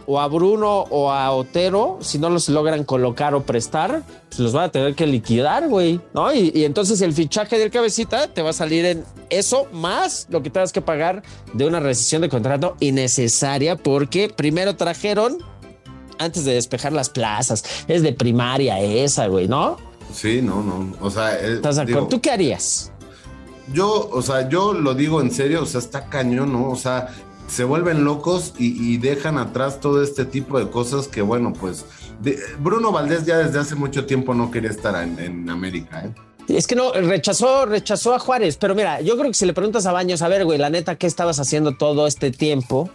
o 0.08 0.20
a 0.20 0.28
Bruno 0.28 0.82
o 0.90 1.12
a 1.12 1.32
Otero, 1.32 1.98
si 2.02 2.20
no 2.20 2.30
los 2.30 2.48
logran 2.50 2.84
colocar 2.84 3.34
o 3.34 3.42
prestar, 3.44 4.04
pues 4.30 4.40
los 4.40 4.54
van 4.54 4.66
a 4.66 4.72
tener 4.72 4.94
que 4.94 5.08
liquidar, 5.08 5.68
güey, 5.68 6.00
¿no? 6.14 6.32
Y, 6.32 6.52
y 6.54 6.64
entonces 6.66 7.02
el 7.02 7.12
fichaje 7.14 7.58
del 7.58 7.72
cabecita 7.72 8.28
te 8.28 8.44
va 8.44 8.52
a 8.52 8.54
salir 8.54 8.86
en 8.86 9.04
eso 9.32 9.68
más 9.72 10.28
lo 10.30 10.44
que 10.44 10.52
tengas 10.52 10.72
que 10.72 10.82
pagar 10.82 11.24
de 11.54 11.66
una 11.66 11.80
rescisión 11.80 12.22
de 12.22 12.30
contrato 12.30 12.76
innecesaria 12.80 13.76
porque 13.78 14.30
primero 14.30 14.76
trajeron 14.76 15.40
antes 16.20 16.46
de 16.46 16.54
despejar 16.54 16.94
las 16.94 17.10
plazas. 17.10 17.64
Es 17.88 18.04
de 18.04 18.14
primaria 18.14 18.80
esa, 18.80 19.28
güey, 19.28 19.48
¿no? 19.48 19.78
Sí, 20.14 20.42
no, 20.42 20.62
no. 20.62 20.96
O 21.02 21.10
sea, 21.10 21.36
eh, 21.38 21.56
¿Estás 21.56 21.78
de 21.78 21.82
acuerdo? 21.82 22.02
digo, 22.02 22.10
¿Tú 22.10 22.22
qué 22.22 22.32
harías? 22.32 22.92
Yo, 23.74 24.10
o 24.12 24.22
sea, 24.22 24.48
yo 24.50 24.74
lo 24.74 24.94
digo 24.94 25.22
en 25.22 25.32
serio, 25.32 25.64
o 25.64 25.66
sea, 25.66 25.80
está 25.80 26.06
cañón, 26.06 26.52
¿no? 26.54 26.70
O 26.70 26.76
sea, 26.76 27.08
se 27.48 27.64
vuelven 27.64 28.04
locos 28.04 28.54
y, 28.58 28.94
y 28.94 28.98
dejan 28.98 29.38
atrás 29.38 29.80
todo 29.80 30.02
este 30.02 30.26
tipo 30.26 30.58
de 30.60 30.70
cosas 30.70 31.08
que, 31.08 31.22
bueno, 31.22 31.54
pues, 31.54 31.86
de- 32.22 32.40
Bruno 32.60 32.92
Valdés 32.92 33.26
ya 33.26 33.38
desde 33.38 33.60
hace 33.60 33.76
mucho 33.76 34.06
tiempo 34.06 34.34
no 34.34 34.50
quería 34.52 34.70
estar 34.72 35.02
en, 35.04 35.20
en 35.20 35.50
América, 35.50 36.04
¿eh? 36.06 36.12
Es 36.48 36.68
que 36.68 36.76
no, 36.76 36.92
rechazó, 36.94 37.66
rechazó 37.66 38.14
a 38.14 38.20
Juárez. 38.20 38.58
Pero 38.58 38.76
mira, 38.76 39.02
yo 39.02 39.18
creo 39.18 39.30
que 39.32 39.34
si 39.34 39.48
le 39.48 39.54
preguntas 39.54 39.88
a 39.88 39.92
Baños, 39.92 40.22
a 40.22 40.28
ver, 40.28 40.46
güey, 40.46 40.60
la 40.60 40.70
neta, 40.70 40.96
¿qué 40.96 41.08
estabas 41.08 41.40
haciendo 41.40 41.76
todo 41.76 42.06
este 42.06 42.30
tiempo 42.30 42.88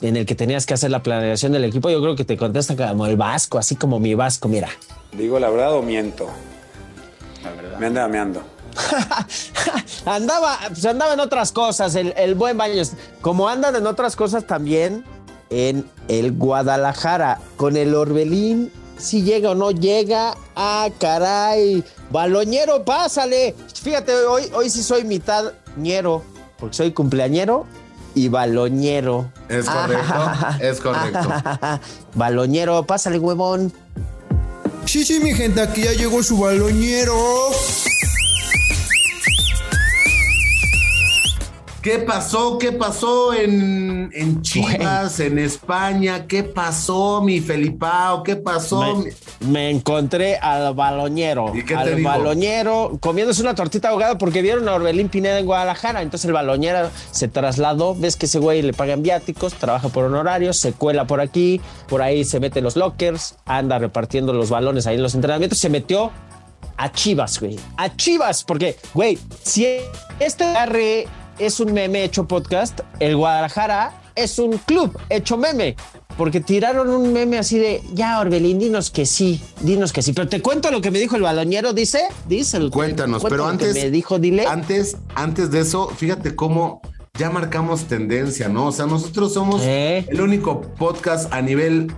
en 0.00 0.16
el 0.16 0.24
que 0.24 0.34
tenías 0.34 0.64
que 0.64 0.72
hacer 0.72 0.90
la 0.90 1.02
planeación 1.02 1.52
del 1.52 1.64
equipo? 1.64 1.90
Yo 1.90 2.00
creo 2.00 2.16
que 2.16 2.24
te 2.24 2.38
contesta 2.38 2.74
como 2.74 3.04
el 3.06 3.16
Vasco, 3.16 3.58
así 3.58 3.76
como 3.76 4.00
mi 4.00 4.14
Vasco, 4.14 4.48
mira. 4.48 4.70
¿Digo 5.16 5.38
la 5.38 5.50
verdad 5.50 5.74
o 5.74 5.82
miento? 5.82 6.28
Me 7.78 7.86
anda 7.86 8.08
meando. 8.08 8.42
andaba, 10.06 10.58
pues 10.68 10.84
andaba 10.86 11.14
en 11.14 11.20
otras 11.20 11.52
cosas, 11.52 11.94
el, 11.94 12.14
el 12.16 12.34
buen 12.34 12.56
Baños. 12.56 12.92
Como 13.20 13.48
andan 13.48 13.76
en 13.76 13.86
otras 13.86 14.16
cosas 14.16 14.46
también 14.46 15.04
en 15.50 15.88
el 16.08 16.32
Guadalajara, 16.32 17.38
con 17.56 17.76
el 17.76 17.94
Orbelín, 17.94 18.72
si 18.96 19.22
llega 19.22 19.50
o 19.50 19.54
no 19.54 19.70
llega. 19.70 20.34
Ah, 20.56 20.88
caray. 20.98 21.84
Baloñero, 22.10 22.84
pásale. 22.84 23.54
Fíjate, 23.82 24.14
hoy, 24.14 24.44
hoy 24.54 24.70
sí 24.70 24.82
soy 24.82 25.04
mitad 25.04 25.52
ñero, 25.76 26.22
porque 26.58 26.76
soy 26.76 26.92
cumpleañero 26.92 27.66
y 28.14 28.28
baloñero. 28.28 29.30
Es 29.48 29.66
correcto, 29.66 30.32
es 30.60 30.80
correcto. 30.80 31.28
Baloñero, 32.14 32.84
pásale, 32.84 33.18
huevón. 33.18 33.72
Sí, 34.84 35.04
sí, 35.04 35.20
mi 35.20 35.32
gente, 35.34 35.60
aquí 35.60 35.82
ya 35.82 35.92
llegó 35.92 36.22
su 36.22 36.38
baloñero. 36.38 37.16
¿Qué 41.82 41.98
pasó? 41.98 42.58
¿Qué 42.58 42.70
pasó 42.70 43.34
en, 43.34 44.08
en 44.14 44.40
Chivas, 44.40 45.18
en 45.18 45.36
España? 45.36 46.28
¿Qué 46.28 46.44
pasó, 46.44 47.20
mi 47.22 47.40
Felipao? 47.40 48.22
¿Qué 48.22 48.36
pasó? 48.36 48.98
Me, 48.98 49.12
me 49.48 49.70
encontré 49.70 50.36
al 50.36 50.74
baloñero. 50.74 51.50
¿Y 51.52 51.64
qué 51.64 51.74
te 51.74 51.80
al 51.80 51.96
dijo? 51.96 52.08
baloñero 52.08 52.98
comiéndose 53.00 53.42
una 53.42 53.56
tortita 53.56 53.88
ahogada 53.88 54.16
porque 54.16 54.42
vieron 54.42 54.68
a 54.68 54.74
Orbelín 54.74 55.08
Pineda 55.08 55.40
en 55.40 55.46
Guadalajara. 55.46 56.02
Entonces 56.02 56.26
el 56.26 56.32
baloñero 56.32 56.88
se 57.10 57.26
trasladó. 57.26 57.96
Ves 57.96 58.14
que 58.14 58.26
ese 58.26 58.38
güey 58.38 58.62
le 58.62 58.72
pagan 58.72 59.02
viáticos, 59.02 59.54
trabaja 59.54 59.88
por 59.88 60.04
honorarios, 60.04 60.58
se 60.58 60.72
cuela 60.72 61.08
por 61.08 61.20
aquí, 61.20 61.60
por 61.88 62.00
ahí 62.00 62.24
se 62.24 62.38
mete 62.38 62.60
en 62.60 62.64
los 62.64 62.76
lockers, 62.76 63.34
anda 63.44 63.80
repartiendo 63.80 64.32
los 64.32 64.50
balones 64.50 64.86
ahí 64.86 64.94
en 64.94 65.02
los 65.02 65.16
entrenamientos. 65.16 65.58
Se 65.58 65.68
metió 65.68 66.12
a 66.76 66.92
Chivas, 66.92 67.40
güey. 67.40 67.58
A 67.76 67.96
Chivas, 67.96 68.44
porque, 68.44 68.76
güey, 68.94 69.18
si 69.42 69.66
este 70.20 70.44
agarre 70.44 71.08
es 71.46 71.60
un 71.60 71.72
meme 71.72 72.04
hecho 72.04 72.26
podcast, 72.26 72.80
el 73.00 73.16
Guadalajara 73.16 74.00
es 74.14 74.38
un 74.38 74.58
club 74.58 74.96
hecho 75.08 75.36
meme. 75.36 75.76
Porque 76.16 76.40
tiraron 76.40 76.90
un 76.90 77.12
meme 77.12 77.38
así 77.38 77.58
de, 77.58 77.82
ya, 77.94 78.20
Orbelín, 78.20 78.58
dinos 78.58 78.90
que 78.90 79.06
sí, 79.06 79.42
dinos 79.60 79.92
que 79.92 80.02
sí. 80.02 80.12
Pero 80.12 80.28
te 80.28 80.42
cuento 80.42 80.70
lo 80.70 80.80
que 80.82 80.90
me 80.90 80.98
dijo 80.98 81.16
el 81.16 81.22
baloñero, 81.22 81.72
dice, 81.72 82.02
dice. 82.28 82.58
el- 82.58 82.70
Cuéntanos, 82.70 83.22
pero 83.26 83.46
antes, 83.46 83.74
me 83.74 83.90
dijo, 83.90 84.18
dile. 84.18 84.46
antes, 84.46 84.96
antes 85.14 85.50
de 85.50 85.60
eso, 85.60 85.88
fíjate 85.88 86.36
cómo 86.36 86.82
ya 87.18 87.30
marcamos 87.30 87.84
tendencia, 87.84 88.48
¿no? 88.48 88.66
O 88.66 88.72
sea, 88.72 88.86
nosotros 88.86 89.32
somos 89.32 89.62
el 89.62 90.20
único 90.20 90.60
podcast 90.60 91.32
a 91.32 91.40
nivel 91.40 91.90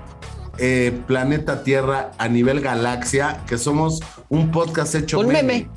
eh, 0.59 0.97
planeta 1.09 1.65
Tierra, 1.65 2.13
a 2.19 2.29
nivel 2.29 2.61
galaxia, 2.61 3.43
que 3.49 3.59
somos 3.59 4.01
un 4.29 4.53
podcast 4.53 4.95
hecho 4.95 5.19
Un 5.19 5.27
meme. 5.29 5.69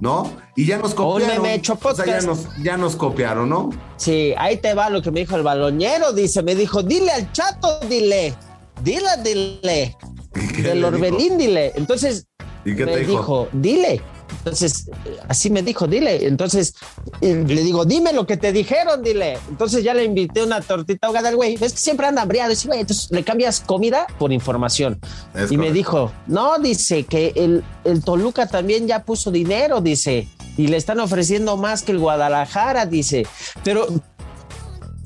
¿no? 0.00 0.30
Y 0.56 0.66
ya 0.66 0.78
nos 0.78 0.94
copiaron. 0.94 1.42
meme 1.42 1.54
hecho 1.54 1.78
O 1.82 1.94
sea, 1.94 2.06
ya 2.06 2.20
nos, 2.20 2.46
ya 2.62 2.76
nos 2.76 2.96
copiaron, 2.96 3.48
¿no? 3.48 3.70
Sí, 3.96 4.34
ahí 4.38 4.56
te 4.58 4.74
va 4.74 4.88
lo 4.90 5.02
que 5.02 5.10
me 5.10 5.20
dijo 5.20 5.36
el 5.36 5.42
baloñero, 5.42 6.12
dice, 6.12 6.42
me 6.42 6.54
dijo, 6.54 6.82
dile 6.82 7.10
al 7.10 7.32
chato, 7.32 7.80
dile, 7.88 8.34
dile, 8.82 9.08
dile, 9.22 9.96
le 10.34 10.62
del 10.62 10.76
dijo? 10.76 10.88
Orbelín, 10.88 11.38
dile. 11.38 11.72
Entonces, 11.74 12.26
¿Y 12.64 12.76
qué 12.76 12.86
me 12.86 12.92
te 12.92 13.04
dijo? 13.04 13.48
dile. 13.52 14.00
Entonces, 14.38 14.90
así 15.28 15.50
me 15.50 15.62
dijo, 15.62 15.86
dile. 15.86 16.26
Entonces, 16.26 16.74
le 17.20 17.44
digo, 17.44 17.84
dime 17.84 18.12
lo 18.12 18.26
que 18.26 18.36
te 18.36 18.52
dijeron, 18.52 19.02
dile. 19.02 19.38
Entonces 19.48 19.82
ya 19.82 19.94
le 19.94 20.04
invité 20.04 20.42
una 20.42 20.60
tortita 20.60 21.06
ahogada 21.06 21.28
al 21.30 21.36
güey. 21.36 21.54
Es 21.60 21.72
que 21.72 21.78
siempre 21.78 22.06
anda 22.06 22.22
hambriado. 22.22 22.50
Dice, 22.50 22.68
güey, 22.68 22.80
entonces 22.80 23.10
le 23.10 23.24
cambias 23.24 23.60
comida 23.60 24.06
por 24.18 24.32
información. 24.32 25.00
Es 25.34 25.50
y 25.50 25.56
me 25.56 25.72
dijo, 25.72 26.12
no, 26.26 26.58
dice 26.58 27.04
que 27.04 27.32
el, 27.36 27.64
el 27.84 28.04
Toluca 28.04 28.46
también 28.46 28.86
ya 28.86 29.02
puso 29.02 29.30
dinero, 29.30 29.80
dice. 29.80 30.28
Y 30.56 30.68
le 30.68 30.76
están 30.76 31.00
ofreciendo 31.00 31.56
más 31.56 31.82
que 31.82 31.92
el 31.92 31.98
Guadalajara, 31.98 32.86
dice. 32.86 33.26
Pero 33.64 33.86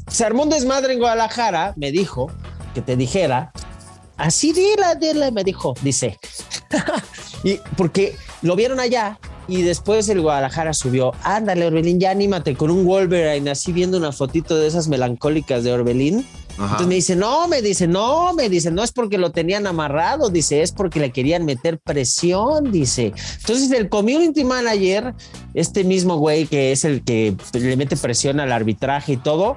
se 0.08 0.24
armó 0.24 0.42
un 0.42 0.50
desmadre 0.50 0.94
en 0.94 0.98
Guadalajara, 0.98 1.74
me 1.76 1.92
dijo, 1.92 2.30
que 2.74 2.82
te 2.82 2.96
dijera, 2.96 3.52
así 4.16 4.52
dile, 4.52 4.96
dile, 5.00 5.30
me 5.30 5.44
dijo, 5.44 5.74
dice. 5.82 6.18
y 7.44 7.58
porque 7.76 8.16
lo 8.42 8.56
vieron 8.56 8.80
allá 8.80 9.18
y 9.48 9.62
después 9.62 10.08
el 10.10 10.20
Guadalajara 10.20 10.74
subió, 10.74 11.12
ándale 11.22 11.66
Orbelín, 11.66 11.98
ya 11.98 12.10
anímate 12.10 12.54
con 12.54 12.70
un 12.70 12.84
Wolverine, 12.84 13.50
así 13.50 13.72
viendo 13.72 13.96
una 13.96 14.12
fotito 14.12 14.56
de 14.56 14.66
esas 14.66 14.88
melancólicas 14.88 15.64
de 15.64 15.72
Orbelín. 15.72 16.26
Ajá. 16.58 16.64
Entonces 16.64 16.86
me 16.88 16.94
dice, 16.96 17.16
no, 17.16 17.48
me 17.48 17.62
dice, 17.62 17.86
no, 17.86 18.34
me 18.34 18.48
dice, 18.48 18.70
no 18.70 18.82
es 18.82 18.92
porque 18.92 19.16
lo 19.16 19.30
tenían 19.30 19.66
amarrado, 19.66 20.28
dice, 20.28 20.60
es 20.60 20.72
porque 20.72 21.00
le 21.00 21.12
querían 21.12 21.44
meter 21.44 21.78
presión, 21.78 22.70
dice. 22.70 23.12
Entonces 23.40 23.70
el 23.70 23.88
community 23.88 24.44
manager, 24.44 25.14
este 25.54 25.84
mismo 25.84 26.16
güey 26.16 26.46
que 26.46 26.72
es 26.72 26.84
el 26.84 27.02
que 27.04 27.34
le 27.52 27.76
mete 27.76 27.96
presión 27.96 28.40
al 28.40 28.52
arbitraje 28.52 29.14
y 29.14 29.16
todo, 29.16 29.56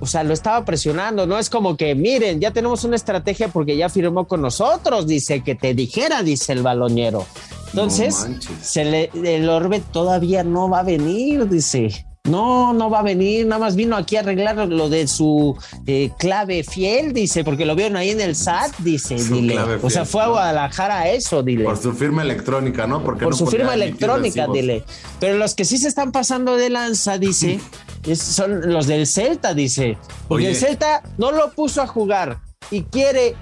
o 0.00 0.06
sea, 0.06 0.22
lo 0.22 0.34
estaba 0.34 0.64
presionando, 0.64 1.26
no 1.26 1.38
es 1.38 1.48
como 1.48 1.76
que, 1.76 1.94
miren, 1.94 2.40
ya 2.40 2.50
tenemos 2.50 2.84
una 2.84 2.96
estrategia 2.96 3.48
porque 3.48 3.76
ya 3.76 3.88
firmó 3.88 4.28
con 4.28 4.42
nosotros, 4.42 5.06
dice, 5.06 5.42
que 5.42 5.54
te 5.54 5.74
dijera, 5.74 6.22
dice 6.22 6.52
el 6.52 6.62
baloñero. 6.62 7.26
Entonces, 7.74 8.26
se 8.62 8.84
le, 8.84 9.10
el 9.24 9.48
orbe 9.48 9.80
todavía 9.92 10.44
no 10.44 10.68
va 10.68 10.80
a 10.80 10.82
venir, 10.84 11.48
dice. 11.48 12.06
No, 12.26 12.72
no 12.72 12.88
va 12.88 13.00
a 13.00 13.02
venir, 13.02 13.46
nada 13.46 13.60
más 13.60 13.76
vino 13.76 13.96
aquí 13.96 14.16
a 14.16 14.20
arreglar 14.20 14.56
lo 14.68 14.88
de 14.88 15.06
su 15.08 15.54
eh, 15.86 16.10
clave 16.18 16.64
fiel, 16.64 17.12
dice, 17.12 17.44
porque 17.44 17.66
lo 17.66 17.74
vieron 17.74 17.96
ahí 17.98 18.10
en 18.10 18.20
el 18.22 18.34
SAT, 18.34 18.76
dice, 18.78 19.18
Su 19.18 19.34
dile. 19.34 19.58
o 19.82 19.90
sea, 19.90 20.06
fue 20.06 20.22
a. 20.22 20.28
Guadalajara 20.28 21.00
a 21.00 21.08
eso, 21.10 21.42
dile. 21.42 21.64
Por 21.64 21.76
su 21.76 21.92
firma 21.92 22.22
electrónica, 22.22 22.86
¿no? 22.86 23.04
Porque 23.04 23.24
Por 23.24 23.32
no 23.34 23.36
su 23.36 23.46
firma 23.46 23.74
electrónica, 23.74 24.46
dile. 24.50 24.84
Pero 25.20 25.36
los 25.36 25.54
que 25.54 25.66
sí 25.66 25.76
se 25.76 25.88
están 25.88 26.12
pasando 26.12 26.56
de 26.56 26.70
lanza, 26.70 27.18
dice, 27.18 27.60
es- 28.06 28.20
son 28.22 28.72
los 28.72 28.86
del 28.86 29.06
Celta, 29.06 29.52
dice. 29.52 29.98
Porque 30.26 30.44
Oye. 30.44 30.50
el 30.52 30.56
Celta 30.56 31.02
no 31.18 31.30
lo 31.30 31.50
puso 31.52 31.82
a 31.82 31.86
jugar 31.86 32.38
y 32.70 32.84
quiere 32.84 33.34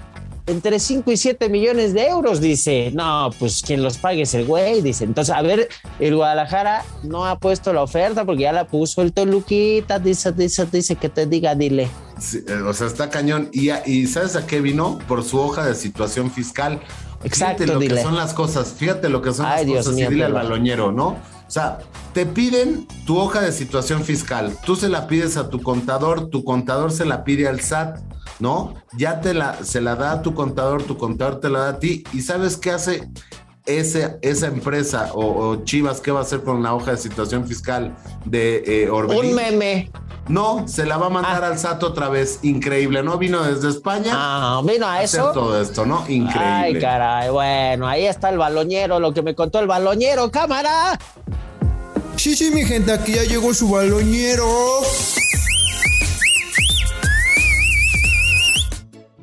entre 0.45 0.79
5 0.79 1.11
y 1.11 1.17
7 1.17 1.49
millones 1.49 1.93
de 1.93 2.07
euros, 2.07 2.41
dice. 2.41 2.91
No, 2.93 3.29
pues 3.39 3.61
quien 3.61 3.81
los 3.83 3.97
pague 3.97 4.23
es 4.23 4.33
el 4.33 4.45
güey, 4.45 4.81
dice. 4.81 5.03
Entonces, 5.05 5.33
a 5.33 5.41
ver, 5.41 5.69
el 5.99 6.15
Guadalajara 6.15 6.83
no 7.03 7.25
ha 7.25 7.37
puesto 7.39 7.71
la 7.73 7.81
oferta 7.83 8.25
porque 8.25 8.43
ya 8.43 8.51
la 8.51 8.65
puso 8.67 9.01
el 9.01 9.13
Toluquita, 9.13 9.99
dice, 9.99 10.31
dice, 10.33 10.65
dice 10.71 10.95
que 10.95 11.09
te 11.09 11.25
diga, 11.25 11.55
dile. 11.55 11.89
Sí, 12.19 12.43
eh, 12.47 12.53
o 12.65 12.73
sea, 12.73 12.87
está 12.87 13.09
cañón. 13.09 13.49
Y, 13.53 13.69
y 13.85 14.07
¿sabes 14.07 14.35
a 14.35 14.45
qué 14.45 14.59
vino? 14.61 14.99
Por 15.07 15.23
su 15.23 15.39
hoja 15.39 15.65
de 15.65 15.75
situación 15.75 16.29
fiscal. 16.31 16.79
Exacto, 17.23 17.63
Fíjate 17.63 17.73
lo 17.73 17.79
dile. 17.79 17.95
que 17.95 18.01
son 18.01 18.15
las 18.17 18.33
cosas. 18.33 18.73
Fíjate 18.77 19.07
lo 19.09 19.21
que 19.21 19.31
son 19.33 19.45
Ay, 19.45 19.59
las 19.59 19.65
Dios 19.65 19.77
cosas. 19.85 19.93
mío, 19.95 20.07
y 20.07 20.13
dile 20.13 20.25
al 20.25 20.33
baloñero, 20.33 20.91
¿no? 20.91 21.07
O 21.47 21.51
sea, 21.53 21.77
te 22.13 22.25
piden 22.25 22.85
tu 23.05 23.17
hoja 23.17 23.39
de 23.41 23.51
situación 23.53 24.03
fiscal. 24.03 24.57
Tú 24.65 24.75
se 24.75 24.89
la 24.89 25.07
pides 25.07 25.37
a 25.37 25.49
tu 25.49 25.61
contador, 25.61 26.29
tu 26.29 26.43
contador 26.43 26.91
se 26.91 27.05
la 27.05 27.23
pide 27.23 27.47
al 27.47 27.61
SAT, 27.61 27.99
¿no? 28.39 28.73
Ya 28.97 29.21
te 29.21 29.33
la, 29.33 29.63
se 29.63 29.81
la 29.81 29.95
da 29.95 30.13
a 30.13 30.21
tu 30.21 30.33
contador, 30.33 30.83
tu 30.83 30.97
contador 30.97 31.39
te 31.39 31.49
la 31.49 31.59
da 31.59 31.69
a 31.69 31.79
ti. 31.79 32.03
¿Y 32.13 32.21
sabes 32.21 32.57
qué 32.57 32.71
hace? 32.71 33.09
Ese, 33.65 34.17
esa 34.21 34.47
empresa 34.47 35.11
o, 35.13 35.51
o 35.51 35.63
Chivas, 35.63 36.01
¿qué 36.01 36.11
va 36.11 36.19
a 36.19 36.23
hacer 36.23 36.43
con 36.43 36.61
la 36.61 36.73
hoja 36.73 36.91
de 36.91 36.97
situación 36.97 37.47
fiscal 37.47 37.95
de 38.25 38.61
eh, 38.67 38.89
Orbelín? 38.89 39.29
Un 39.29 39.35
meme. 39.35 39.91
No, 40.27 40.67
se 40.67 40.85
la 40.85 40.97
va 40.97 41.07
a 41.07 41.09
mandar 41.09 41.43
al 41.43 41.57
SAT 41.57 41.83
otra 41.83 42.09
vez. 42.09 42.39
Increíble, 42.43 43.03
¿no? 43.03 43.17
Vino 43.17 43.43
desde 43.43 43.69
España. 43.69 44.11
Ah, 44.13 44.61
vino 44.65 44.85
a 44.85 44.99
hacer 44.99 45.21
eso. 45.21 45.31
todo 45.31 45.61
esto, 45.61 45.85
¿no? 45.85 46.03
Increíble. 46.09 46.43
Ay, 46.43 46.79
caray, 46.79 47.29
bueno, 47.29 47.87
ahí 47.87 48.05
está 48.05 48.29
el 48.29 48.37
baloñero, 48.37 48.99
lo 48.99 49.13
que 49.13 49.21
me 49.21 49.35
contó 49.35 49.59
el 49.59 49.67
baloñero, 49.67 50.31
cámara. 50.31 50.97
Sí, 52.15 52.35
sí, 52.35 52.51
mi 52.51 52.63
gente, 52.63 52.91
aquí 52.91 53.13
ya 53.13 53.23
llegó 53.23 53.53
su 53.53 53.69
baloñero. 53.69 54.45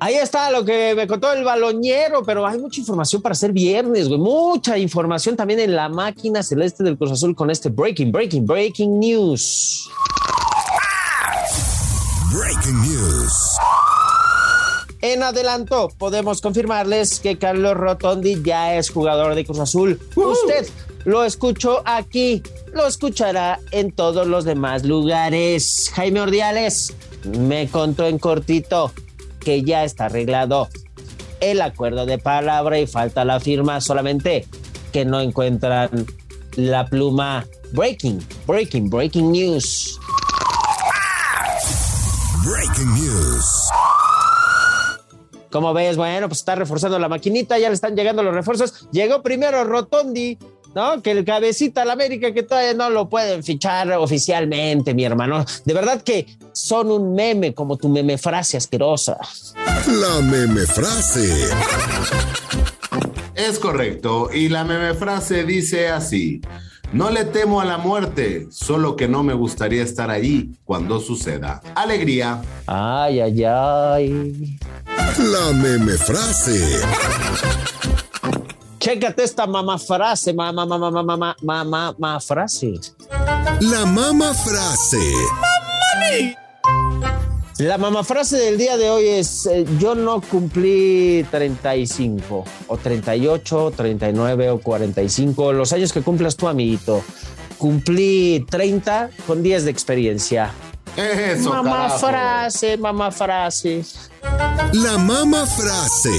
Ahí 0.02 0.14
está 0.14 0.50
lo 0.50 0.64
que 0.64 0.94
me 0.94 1.06
contó 1.06 1.30
el 1.30 1.44
baloñero, 1.44 2.22
pero 2.22 2.46
hay 2.46 2.58
mucha 2.58 2.80
información 2.80 3.20
para 3.20 3.34
hacer 3.34 3.52
viernes, 3.52 4.08
güey. 4.08 4.18
Mucha 4.18 4.78
información 4.78 5.36
también 5.36 5.60
en 5.60 5.76
la 5.76 5.90
máquina 5.90 6.42
celeste 6.42 6.82
del 6.82 6.96
Cruz 6.96 7.12
Azul 7.12 7.36
con 7.36 7.50
este 7.50 7.68
breaking, 7.68 8.10
breaking, 8.10 8.46
breaking 8.46 8.98
news. 8.98 9.90
Breaking 12.32 12.80
News. 12.80 13.32
En 15.02 15.22
adelanto, 15.22 15.90
podemos 15.98 16.40
confirmarles 16.40 17.20
que 17.20 17.36
Carlos 17.36 17.76
Rotondi 17.76 18.42
ya 18.42 18.76
es 18.76 18.88
jugador 18.88 19.34
de 19.34 19.44
Cruz 19.44 19.58
Azul. 19.58 20.00
Usted 20.16 20.66
lo 21.04 21.24
escuchó 21.24 21.82
aquí, 21.84 22.42
lo 22.72 22.86
escuchará 22.86 23.60
en 23.70 23.92
todos 23.92 24.26
los 24.26 24.46
demás 24.46 24.82
lugares. 24.84 25.90
Jaime 25.92 26.22
Ordiales 26.22 26.94
me 27.24 27.68
contó 27.68 28.06
en 28.06 28.18
cortito 28.18 28.92
que 29.40 29.62
ya 29.62 29.84
está 29.84 30.06
arreglado 30.06 30.68
el 31.40 31.62
acuerdo 31.62 32.06
de 32.06 32.18
palabra 32.18 32.78
y 32.78 32.86
falta 32.86 33.24
la 33.24 33.40
firma, 33.40 33.80
solamente 33.80 34.46
que 34.92 35.04
no 35.04 35.20
encuentran 35.20 36.06
la 36.56 36.84
pluma 36.86 37.46
breaking, 37.72 38.22
breaking, 38.46 38.90
breaking 38.90 39.32
news. 39.32 39.98
Breaking 42.44 42.94
News. 42.94 43.70
Como 45.50 45.74
ves, 45.74 45.96
bueno, 45.96 46.28
pues 46.28 46.38
está 46.38 46.54
reforzando 46.54 46.98
la 46.98 47.08
maquinita, 47.08 47.58
ya 47.58 47.68
le 47.68 47.74
están 47.74 47.94
llegando 47.94 48.22
los 48.22 48.34
refuerzos. 48.34 48.88
Llegó 48.92 49.22
primero 49.22 49.62
Rotondi, 49.64 50.38
¿no? 50.74 51.02
Que 51.02 51.12
el 51.12 51.24
cabecita 51.24 51.82
al 51.82 51.90
América 51.90 52.32
que 52.32 52.42
todavía 52.42 52.74
no 52.74 52.90
lo 52.90 53.08
pueden 53.08 53.42
fichar 53.42 53.90
oficialmente, 53.92 54.94
mi 54.94 55.04
hermano. 55.04 55.44
De 55.64 55.74
verdad 55.74 56.02
que 56.02 56.26
son 56.52 56.90
un 56.90 57.14
meme 57.14 57.54
como 57.54 57.76
tu 57.76 57.88
meme 57.88 58.18
frase 58.18 58.56
asquerosa. 58.56 59.18
La 59.86 60.20
meme 60.20 60.66
frase. 60.66 61.48
Es 63.34 63.58
correcto. 63.58 64.30
Y 64.32 64.48
la 64.48 64.64
meme 64.64 64.94
frase 64.94 65.44
dice 65.44 65.88
así. 65.88 66.40
No 66.92 67.10
le 67.10 67.24
temo 67.24 67.60
a 67.60 67.64
la 67.64 67.78
muerte, 67.78 68.48
solo 68.50 68.96
que 68.96 69.06
no 69.06 69.22
me 69.22 69.32
gustaría 69.32 69.82
estar 69.82 70.10
ahí 70.10 70.50
cuando 70.64 70.98
suceda. 70.98 71.62
Alegría. 71.76 72.42
Ay, 72.66 73.20
ay, 73.20 73.44
ay. 73.44 74.58
La 75.18 75.52
meme 75.52 75.92
frase. 75.92 76.80
Chécate 78.80 79.24
esta 79.24 79.46
mamá 79.46 79.78
frase, 79.78 80.32
mamá, 80.32 80.64
mamá, 80.64 80.90
mamá, 80.90 81.02
mamá, 81.02 81.36
mamá, 81.42 81.94
mamá 81.98 82.18
frase. 82.20 82.80
La 83.60 83.84
mama 83.84 84.32
frase. 84.32 85.02
La 87.58 87.76
mamá 87.76 88.02
frase 88.02 88.38
del 88.38 88.56
día 88.56 88.78
de 88.78 88.88
hoy 88.88 89.06
es, 89.06 89.44
eh, 89.44 89.66
yo 89.78 89.94
no 89.94 90.22
cumplí 90.22 91.26
35 91.30 92.44
o 92.68 92.76
38, 92.78 93.74
39 93.76 94.48
o 94.48 94.58
45, 94.60 95.52
los 95.52 95.74
años 95.74 95.92
que 95.92 96.00
cumplas 96.00 96.34
tú, 96.36 96.48
amiguito. 96.48 97.04
Cumplí 97.58 98.46
30 98.48 99.10
con 99.26 99.42
10 99.42 99.66
de 99.66 99.70
experiencia. 99.70 100.54
Eso, 100.96 101.50
mamá 101.50 101.70
carajo. 101.70 101.98
frase, 101.98 102.76
mamá 102.78 103.10
frase. 103.10 103.84
La 104.72 104.96
mama 104.96 105.44
frase. 105.44 106.14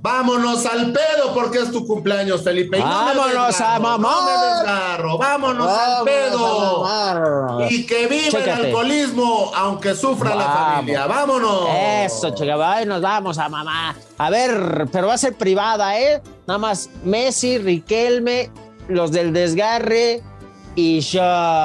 Vámonos 0.00 0.64
al 0.64 0.92
pedo 0.92 1.34
porque 1.34 1.58
es 1.58 1.72
tu 1.72 1.86
cumpleaños, 1.86 2.42
Felipe. 2.42 2.78
Y 2.78 2.80
Vámonos 2.80 3.60
a 3.60 3.78
mamar. 3.78 4.10
No 4.22 4.54
desgarro. 4.54 5.18
Vámonos, 5.18 5.68
al 5.68 6.04
pedo. 6.04 7.68
Y 7.68 7.84
que 7.84 8.06
viva 8.06 8.38
el 8.38 8.50
alcoholismo, 8.50 9.50
aunque 9.54 9.94
sufra 9.94 10.34
la 10.34 10.44
familia. 10.44 11.06
Vámonos. 11.06 11.68
Eso, 12.04 12.30
chica, 12.30 12.84
nos 12.84 13.02
vamos 13.02 13.38
a 13.38 13.48
mamá. 13.48 13.96
A 14.18 14.30
ver, 14.30 14.88
pero 14.92 15.08
va 15.08 15.14
a 15.14 15.18
ser 15.18 15.34
privada, 15.34 15.98
¿eh? 15.98 16.22
Nada 16.46 16.58
más 16.58 16.90
Messi, 17.04 17.58
Riquelme, 17.58 18.50
los 18.88 19.10
del 19.10 19.32
desgarre 19.32 20.22
y 20.76 21.00
yo, 21.00 21.22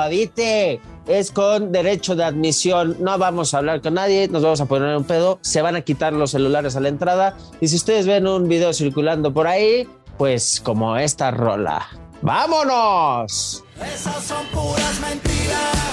¿viste? 0.10 0.82
Es 1.08 1.32
con 1.32 1.72
derecho 1.72 2.16
de 2.16 2.24
admisión. 2.24 2.98
No 3.00 3.18
vamos 3.18 3.54
a 3.54 3.58
hablar 3.58 3.82
con 3.82 3.96
nadie, 3.96 4.28
nos 4.30 4.44
vamos 4.44 4.62
a 4.62 4.66
poner 4.66 4.96
un 4.96 5.04
pedo. 5.04 5.40
Se 5.42 5.62
van 5.62 5.76
a 5.76 5.82
quitar 5.82 6.14
los 6.14 6.32
celulares 6.32 6.76
a 6.76 6.80
la 6.80 6.90
entrada. 6.90 7.36
Y 7.60 7.68
si 7.68 7.76
ustedes 7.76 8.08
ven 8.08 8.28
un 8.28 8.48
video 8.48 8.74
circulando 8.74 9.34
por 9.34 9.48
ahí, 9.48 9.88
pues 10.18 10.62
como 10.64 10.96
esta 10.98 11.32
rola. 11.32 11.88
¡Vámonos! 12.22 13.64
Esas 13.82 14.24
son 14.24 14.46
puras 14.48 15.00
mentiras. 15.02 15.93